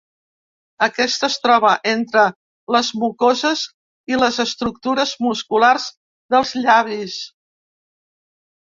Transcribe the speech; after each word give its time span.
Aquesta 0.85 1.27
es 1.31 1.35
troba 1.43 1.73
entre 1.91 2.23
les 2.77 2.89
mucoses 3.03 3.67
i 4.15 4.21
les 4.25 4.43
estructures 4.47 5.15
musculars 5.29 5.89
dels 6.37 6.59
llavis. 6.67 7.25